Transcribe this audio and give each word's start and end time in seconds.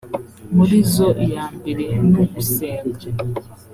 muri 0.55 0.75
zo 0.93 1.07
iya 1.25 1.45
mbere 1.57 1.85
ni 2.09 2.15
ugusenga 2.23 3.05